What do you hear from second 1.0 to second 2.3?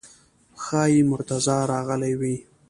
مرتضی راغلی